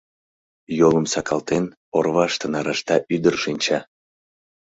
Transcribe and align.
Йолым 0.79 1.05
сакалтен, 1.13 1.65
орваште 1.97 2.45
нарашта 2.53 2.95
ӱдыр 3.15 3.35
шинча. 3.43 3.79